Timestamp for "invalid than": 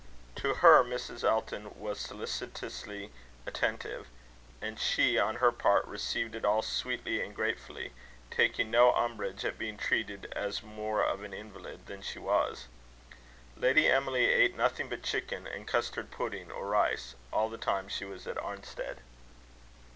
11.35-12.01